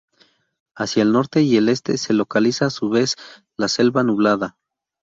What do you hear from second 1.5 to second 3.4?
el este, se localiza a su vez